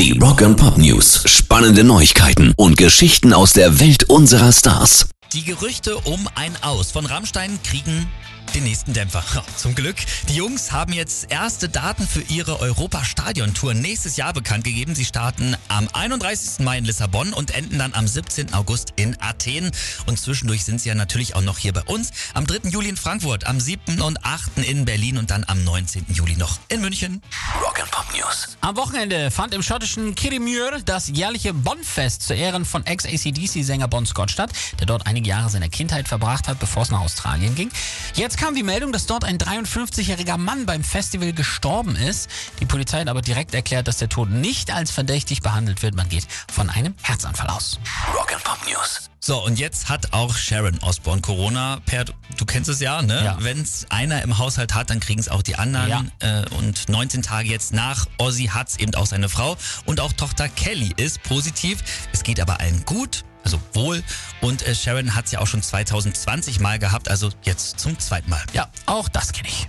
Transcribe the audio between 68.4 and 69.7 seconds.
Ja, auch das kenne ich.